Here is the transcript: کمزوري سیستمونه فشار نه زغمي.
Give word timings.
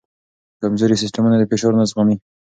کمزوري 0.61 0.95
سیستمونه 1.03 1.45
فشار 1.51 1.73
نه 1.79 1.85
زغمي. 1.89 2.15